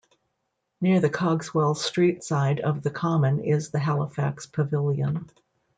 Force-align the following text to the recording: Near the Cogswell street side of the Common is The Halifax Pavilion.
Near 0.81 0.99
the 0.99 1.11
Cogswell 1.11 1.75
street 1.75 2.23
side 2.23 2.59
of 2.59 2.81
the 2.81 2.89
Common 2.89 3.43
is 3.43 3.69
The 3.69 3.77
Halifax 3.77 4.47
Pavilion. 4.47 5.29